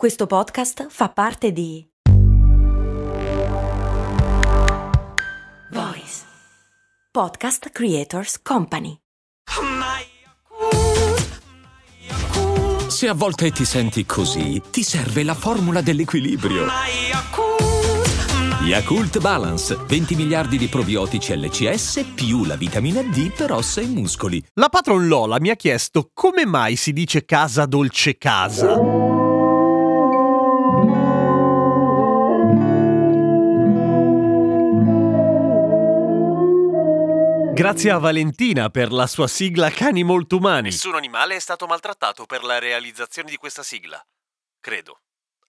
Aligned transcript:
Questo 0.00 0.26
podcast 0.26 0.86
fa 0.88 1.10
parte 1.10 1.52
di 1.52 1.86
Voice 5.72 6.22
Podcast 7.12 7.68
Creators 7.68 8.40
Company. 8.40 8.96
Se 12.88 13.08
a 13.08 13.12
volte 13.12 13.50
ti 13.50 13.66
senti 13.66 14.06
così, 14.06 14.62
ti 14.70 14.82
serve 14.82 15.22
la 15.22 15.34
formula 15.34 15.82
dell'equilibrio. 15.82 16.64
Yakult 18.62 19.20
Balance, 19.20 19.76
20 19.86 20.14
miliardi 20.14 20.56
di 20.56 20.68
probiotici 20.68 21.36
LCS 21.36 22.12
più 22.14 22.46
la 22.46 22.56
vitamina 22.56 23.02
D 23.02 23.34
per 23.34 23.52
ossa 23.52 23.82
e 23.82 23.86
muscoli. 23.86 24.42
La 24.54 24.70
patron 24.70 25.06
Lola 25.08 25.38
mi 25.38 25.50
ha 25.50 25.56
chiesto 25.56 26.08
come 26.14 26.46
mai 26.46 26.76
si 26.76 26.94
dice 26.94 27.26
casa 27.26 27.66
dolce 27.66 28.16
casa. 28.16 28.99
Grazie 37.60 37.90
a 37.90 37.98
Valentina 37.98 38.70
per 38.70 38.90
la 38.90 39.06
sua 39.06 39.28
sigla 39.28 39.68
Cani 39.68 40.02
molto 40.02 40.38
umani. 40.38 40.70
Nessun 40.70 40.94
animale 40.94 41.36
è 41.36 41.38
stato 41.38 41.66
maltrattato 41.66 42.24
per 42.24 42.42
la 42.42 42.58
realizzazione 42.58 43.28
di 43.28 43.36
questa 43.36 43.62
sigla. 43.62 44.02
Credo. 44.60 45.00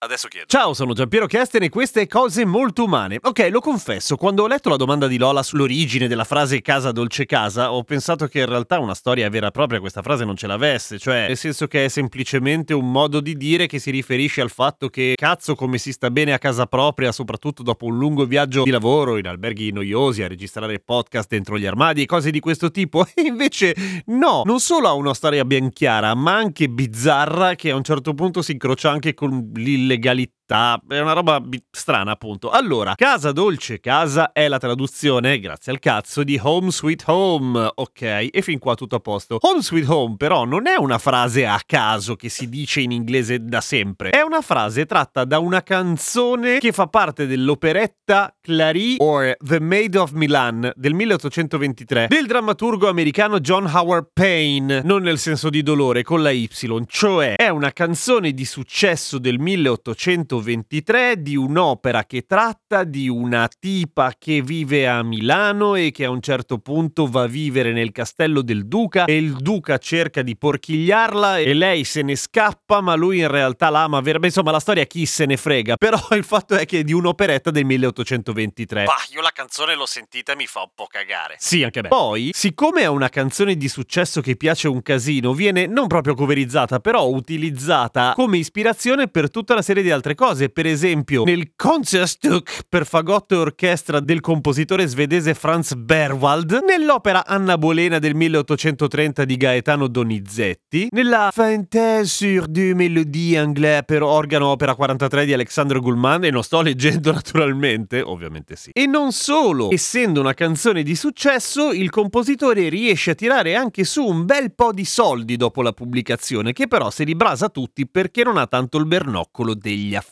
Adesso 0.04 0.30
chiedo. 0.30 0.48
Ciao, 0.48 0.74
sono 0.74 0.94
Giampiero 0.94 1.28
Kesten 1.28 1.62
e 1.62 1.70
queste 1.70 2.08
cose 2.08 2.44
molto 2.44 2.86
umane. 2.86 3.20
Ok, 3.22 3.50
lo 3.52 3.60
confesso, 3.60 4.16
quando 4.16 4.42
ho 4.42 4.48
letto 4.48 4.68
la 4.68 4.76
domanda 4.76 5.06
di 5.06 5.20
Lola 5.20 5.44
sull'origine 5.44 6.08
della 6.08 6.24
frase 6.24 6.60
casa 6.64 6.92
dolce 6.92 7.28
casa, 7.28 7.72
ho 7.72 7.84
pensato 7.84 8.26
che 8.26 8.40
in 8.40 8.48
realtà 8.48 8.80
una 8.80 8.96
storia 8.96 9.30
vera 9.30 9.50
e 9.50 9.52
propria 9.52 9.80
questa 9.80 10.02
frase 10.02 10.26
non 10.26 10.36
ce 10.36 10.48
l'avesse, 10.48 10.98
cioè 10.98 11.28
nel 11.28 11.38
senso 11.38 11.68
che 11.68 11.86
è 11.86 11.88
semplicemente 11.88 12.74
un 12.74 12.90
modo 12.90 13.20
di 13.20 13.38
dire 13.38 13.68
che 13.68 13.78
si 13.78 13.92
riferisce 13.92 14.42
al 14.42 14.50
fatto 14.50 14.90
che 14.90 15.14
cazzo 15.16 15.54
come 15.54 15.78
si 15.78 15.92
sta 15.92 16.10
bene 16.10 16.34
a 16.34 16.40
casa 16.40 16.66
propria, 16.66 17.12
soprattutto 17.12 17.62
dopo 17.62 17.86
un 17.86 18.00
lungo 18.00 18.26
viaggio 18.26 18.64
di 18.64 18.72
lavoro 18.72 19.18
in 19.18 19.28
alberghi 19.28 19.72
noiosi 19.72 20.24
a 20.24 20.28
registrare 20.28 20.80
podcast 20.80 21.30
dentro 21.30 21.60
gli 21.60 21.68
armadi 21.68 22.02
e 22.02 22.06
cose 22.08 22.32
di 22.32 22.40
questo 22.40 22.72
tipo. 22.72 23.06
E 23.14 23.28
invece 23.28 23.76
no, 24.08 24.42
non 24.46 24.60
solo 24.60 24.88
ha 24.88 24.94
una 24.94 25.14
storia 25.14 25.46
ben 25.46 25.70
chiara, 25.70 26.16
ma 26.16 26.34
anche 26.34 26.70
bizzarra 26.70 27.54
che 27.54 27.70
a 27.70 27.76
un 27.76 27.84
certo 27.84 28.16
punto 28.16 28.42
si 28.42 28.54
incrocia 28.54 28.90
anche 28.90 29.14
con 29.14 29.52
ilegalità 29.92 30.41
illegalità, 30.52 30.82
è 30.88 31.00
una 31.00 31.14
roba 31.14 31.42
strana 31.72 32.12
appunto. 32.12 32.50
Allora, 32.50 32.94
casa 32.96 33.32
dolce 33.32 33.80
casa 33.80 34.32
è 34.34 34.48
la 34.48 34.60
traduzione, 34.60 35.40
grazie 35.40 35.72
al 35.72 35.80
cazzo, 35.80 36.24
di 36.24 36.40
Home 36.42 36.70
Sweet 36.70 37.04
Home, 37.08 37.72
ok? 37.74 38.30
E 38.32 38.42
fin 38.42 38.60
qua 38.60 38.76
tutto 38.76 38.96
a 38.96 39.00
posto. 39.00 39.38
Home 39.42 39.62
Sweet 39.62 39.88
Home 39.88 40.16
però 40.18 40.44
non 40.44 40.68
è 40.68 40.76
una 40.76 40.98
frase 40.98 41.46
a 41.46 41.60
caso 41.66 42.16
che 42.16 42.30
si 42.30 42.50
dice 42.50 42.82
in 42.82 42.92
inglese 42.92 43.44
da 43.44 43.62
sempre, 43.62 44.10
è 44.10 44.22
una 44.22 44.42
frase 44.42 44.86
tratta 44.86 45.24
da 45.24 45.40
una 45.40 45.64
canzone 45.64 46.60
che 46.60 46.72
fa 46.72 46.88
parte 46.88 47.26
dell'operetta 47.26 48.36
Clary 48.42 48.96
or 48.98 49.36
The 49.40 49.60
Maid 49.60 49.96
of 49.96 50.12
Milan 50.12 50.72
del 50.76 50.94
1823 50.94 52.08
del 52.08 52.26
drammaturgo 52.26 52.90
americano 52.90 53.40
John 53.40 53.70
Howard 53.72 54.10
Payne, 54.14 54.82
non 54.84 55.04
nel 55.04 55.18
senso 55.18 55.50
di 55.50 55.64
dolore, 55.64 56.04
con 56.04 56.22
la 56.22 56.32
Y, 56.32 56.50
cioè 56.88 57.36
è 57.36 57.50
una 57.50 57.72
canzone 57.72 58.32
di 58.32 58.46
successo 58.46 59.18
del 59.18 59.40
1823 59.40 60.41
1823 60.42 61.22
di 61.22 61.36
un'opera 61.36 62.06
che 62.06 62.26
tratta 62.26 62.84
di 62.84 63.08
una 63.08 63.50
tipa 63.60 64.14
che 64.18 64.42
vive 64.42 64.88
a 64.88 65.04
Milano 65.04 65.76
e 65.76 65.92
che 65.92 66.06
a 66.06 66.10
un 66.10 66.22
certo 66.22 66.60
punto 66.60 67.08
va 67.08 67.24
a 67.24 67.28
vivere 67.28 67.72
nel 67.72 67.92
castello 67.92 68.42
del 68.42 68.68
duca 68.68 69.06
e 69.06 69.18
il 69.18 69.34
duca 69.34 69.78
cerca 69.78 70.22
di 70.22 70.38
porchigliarla 70.38 71.40
e 71.40 71.54
lei 71.54 71.84
se 71.84 72.02
ne 72.02 72.16
scappa 72.16 72.82
ma 72.82 72.96
lui 72.96 73.20
in 73.20 73.28
realtà 73.28 73.70
l'ama 73.70 74.00
veramente 74.00 74.28
insomma 74.28 74.52
la 74.52 74.60
storia 74.60 74.86
chi 74.86 75.06
se 75.06 75.26
ne 75.26 75.38
frega 75.38 75.76
però 75.76 76.00
il 76.12 76.24
fatto 76.24 76.56
è 76.56 76.66
che 76.66 76.80
è 76.80 76.84
di 76.84 76.94
un'operetta 76.94 77.52
del 77.52 77.66
1823 77.66 78.84
bah 78.86 78.94
io 79.12 79.22
la 79.22 79.32
canzone 79.34 79.76
l'ho 79.76 79.86
sentita 79.86 80.34
e 80.34 80.36
mi 80.36 80.48
fa 80.48 80.62
un 80.62 80.72
po' 80.74 80.88
cagare. 80.88 81.36
Sì 81.40 81.64
anche 81.64 81.82
me. 81.82 81.88
Poi 81.88 82.32
siccome 82.34 82.82
è 82.82 82.88
una 82.88 83.10
canzone 83.10 83.56
di 83.56 83.68
successo 83.68 84.22
che 84.22 84.36
piace 84.36 84.68
un 84.68 84.82
casino 84.82 85.34
viene 85.34 85.68
non 85.68 85.88
proprio 85.88 86.16
coverizzata 86.16 86.80
però 86.80 87.08
utilizzata 87.08 88.14
come 88.16 88.38
ispirazione 88.38 89.08
per 89.08 89.30
tutta 89.30 89.62
serie 89.62 89.72
serie 89.72 89.84
di 89.84 89.92
altre 89.92 90.16
cose, 90.16 90.31
per 90.32 90.66
esempio 90.66 91.24
nel 91.24 91.52
Concertstück 91.56 92.62
per 92.70 92.86
fagotto 92.86 93.36
e 93.36 93.38
orchestra 93.38 94.00
del 94.00 94.22
compositore 94.22 94.88
svedese 94.88 95.34
Franz 95.34 95.74
Berwald, 95.74 96.60
nell'opera 96.66 97.26
Anna 97.26 97.58
Bolena 97.58 98.00
del 98.00 98.16
1830 98.16 99.26
di 99.26 99.38
Gaetano 99.38 99.88
Donizetti, 99.88 100.88
nella 100.92 101.30
Fantasie 101.34 102.06
sur 102.06 102.48
deux 102.48 102.74
mélodies 102.74 103.38
anglais 103.38 103.84
per 103.86 104.04
organo 104.04 104.48
opera 104.48 104.76
43 104.76 105.26
di 105.26 105.34
Alexandre 105.34 105.80
Gullman, 105.80 106.24
e 106.24 106.30
non 106.30 106.44
sto 106.44 106.62
leggendo 106.62 107.12
naturalmente, 107.14 108.02
ovviamente 108.02 108.56
sì. 108.56 108.70
E 108.74 108.86
non 108.86 109.12
solo, 109.12 109.72
essendo 109.72 110.20
una 110.22 110.34
canzone 110.34 110.84
di 110.84 110.96
successo, 110.96 111.72
il 111.72 111.90
compositore 111.90 112.70
riesce 112.70 113.12
a 113.12 113.16
tirare 113.16 113.56
anche 113.56 113.84
su 113.84 114.06
un 114.06 114.26
bel 114.26 114.54
po' 114.54 114.72
di 114.72 114.86
soldi 114.86 115.36
dopo 115.36 115.62
la 115.62 115.74
pubblicazione, 115.74 116.54
che 116.54 116.68
però 116.68 116.90
se 116.90 117.04
li 117.04 117.16
brasa 117.16 117.50
tutti 117.50 117.88
perché 117.88 118.24
non 118.24 118.38
ha 118.38 118.48
tanto 118.48 118.78
il 118.78 118.86
bernoccolo 118.86 119.54
degli 119.54 119.96
affari. 119.96 120.11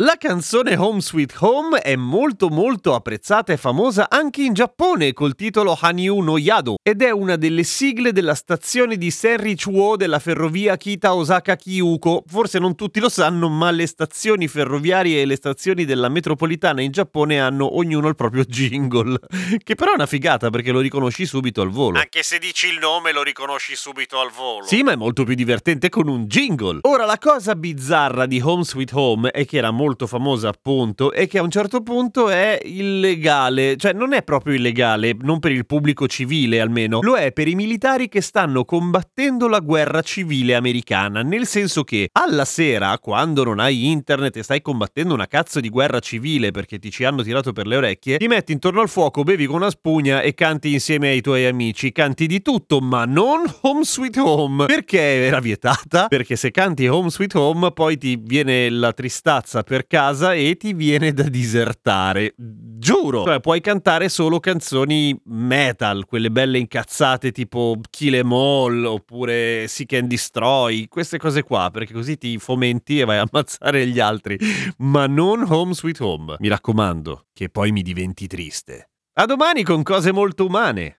La 0.00 0.16
canzone 0.18 0.74
Home 0.76 1.00
Sweet 1.00 1.36
Home 1.38 1.80
è 1.80 1.94
molto 1.94 2.48
molto 2.48 2.94
apprezzata 2.94 3.52
e 3.52 3.56
famosa 3.56 4.10
anche 4.10 4.42
in 4.42 4.52
Giappone 4.52 5.12
col 5.12 5.36
titolo 5.36 5.78
Hanyu 5.80 6.18
no 6.20 6.38
Yado 6.38 6.76
ed 6.82 7.02
è 7.02 7.10
una 7.10 7.36
delle 7.36 7.62
sigle 7.62 8.10
della 8.10 8.34
stazione 8.34 8.96
di 8.96 9.12
Senrichuo 9.12 9.94
della 9.96 10.18
ferrovia 10.18 10.76
Kita 10.76 11.14
Osaka 11.14 11.54
Kyuko. 11.54 12.24
Forse 12.26 12.58
non 12.58 12.74
tutti 12.74 12.98
lo 12.98 13.08
sanno, 13.08 13.48
ma 13.48 13.70
le 13.70 13.86
stazioni 13.86 14.48
ferroviarie 14.48 15.20
e 15.20 15.24
le 15.24 15.36
stazioni 15.36 15.84
della 15.84 16.08
metropolitana 16.08 16.80
in 16.80 16.90
Giappone 16.90 17.40
hanno 17.40 17.76
ognuno 17.76 18.08
il 18.08 18.16
proprio 18.16 18.42
jingle, 18.42 19.20
che 19.62 19.76
però 19.76 19.92
è 19.92 19.94
una 19.94 20.06
figata 20.06 20.50
perché 20.50 20.72
lo 20.72 20.80
riconosci 20.80 21.26
subito 21.26 21.60
al 21.60 21.70
volo. 21.70 21.98
Anche 21.98 22.24
se 22.24 22.38
dici 22.38 22.66
il 22.66 22.78
nome 22.78 23.12
lo 23.12 23.22
riconosci 23.22 23.76
subito 23.76 24.18
al 24.18 24.30
volo. 24.30 24.66
Sì, 24.66 24.82
ma 24.82 24.92
è 24.92 24.96
molto 24.96 25.22
più 25.22 25.34
divertente 25.34 25.88
con 25.90 26.08
un 26.08 26.24
jingle. 26.24 26.78
Ora 26.82 27.04
la 27.04 27.18
cosa 27.18 27.54
bizzarra 27.54 28.26
di 28.26 28.40
Home 28.42 28.64
Sweet 28.64 28.90
Home 28.94 29.17
e 29.26 29.44
che 29.44 29.58
era 29.58 29.70
molto 29.70 30.06
famosa 30.06 30.48
appunto 30.48 31.12
e 31.12 31.26
che 31.26 31.38
a 31.38 31.42
un 31.42 31.50
certo 31.50 31.82
punto 31.82 32.28
è 32.28 32.60
illegale, 32.62 33.76
cioè 33.76 33.92
non 33.92 34.12
è 34.12 34.22
proprio 34.22 34.54
illegale, 34.54 35.16
non 35.20 35.38
per 35.38 35.52
il 35.52 35.66
pubblico 35.66 36.06
civile 36.06 36.60
almeno, 36.60 37.00
lo 37.02 37.16
è 37.16 37.32
per 37.32 37.48
i 37.48 37.54
militari 37.54 38.08
che 38.08 38.20
stanno 38.20 38.64
combattendo 38.64 39.48
la 39.48 39.60
guerra 39.60 40.02
civile 40.02 40.54
americana, 40.54 41.22
nel 41.22 41.46
senso 41.46 41.84
che 41.84 42.08
alla 42.12 42.44
sera, 42.44 42.98
quando 42.98 43.44
non 43.44 43.58
hai 43.58 43.90
internet 43.90 44.36
e 44.36 44.42
stai 44.42 44.62
combattendo 44.62 45.14
una 45.14 45.26
cazzo 45.26 45.60
di 45.60 45.68
guerra 45.68 46.00
civile 46.00 46.50
perché 46.50 46.78
ti 46.78 46.90
ci 46.90 47.04
hanno 47.04 47.22
tirato 47.22 47.52
per 47.52 47.66
le 47.66 47.76
orecchie, 47.76 48.18
ti 48.18 48.28
metti 48.28 48.52
intorno 48.52 48.80
al 48.80 48.88
fuoco, 48.88 49.22
bevi 49.22 49.46
con 49.46 49.56
una 49.56 49.70
spugna 49.70 50.20
e 50.20 50.34
canti 50.34 50.72
insieme 50.72 51.08
ai 51.08 51.20
tuoi 51.20 51.46
amici, 51.46 51.92
canti 51.92 52.26
di 52.26 52.42
tutto, 52.42 52.80
ma 52.80 53.04
non 53.04 53.42
Home 53.62 53.84
Sweet 53.84 54.16
Home, 54.18 54.66
perché 54.66 55.00
era 55.26 55.40
vietata, 55.40 56.06
perché 56.08 56.36
se 56.36 56.50
canti 56.50 56.86
Home 56.86 57.10
Sweet 57.10 57.34
Home 57.34 57.72
poi 57.72 57.98
ti 57.98 58.16
viene 58.16 58.70
la 58.70 58.92
tristazza 59.08 59.62
per 59.62 59.86
casa 59.86 60.34
e 60.34 60.56
ti 60.58 60.74
viene 60.74 61.12
da 61.12 61.22
disertare. 61.22 62.34
Giuro! 62.36 63.24
Cioè, 63.24 63.40
puoi 63.40 63.62
cantare 63.62 64.10
solo 64.10 64.38
canzoni 64.38 65.18
metal, 65.24 66.04
quelle 66.04 66.30
belle 66.30 66.58
incazzate 66.58 67.32
tipo 67.32 67.80
Kill 67.88 68.14
Em 68.14 68.32
All 68.32 68.84
oppure 68.84 69.66
Seek 69.66 69.94
and 69.94 70.08
Destroy, 70.08 70.86
queste 70.88 71.16
cose 71.16 71.42
qua, 71.42 71.70
perché 71.72 71.94
così 71.94 72.18
ti 72.18 72.38
fomenti 72.38 73.00
e 73.00 73.04
vai 73.04 73.16
a 73.16 73.24
ammazzare 73.30 73.86
gli 73.86 73.98
altri. 73.98 74.38
Ma 74.78 75.06
non 75.06 75.42
Home 75.48 75.72
Sweet 75.72 76.00
Home. 76.00 76.36
Mi 76.38 76.48
raccomando, 76.48 77.28
che 77.32 77.48
poi 77.48 77.72
mi 77.72 77.80
diventi 77.80 78.26
triste. 78.26 78.90
A 79.14 79.24
domani 79.24 79.62
con 79.64 79.82
cose 79.82 80.12
molto 80.12 80.44
umane. 80.44 81.00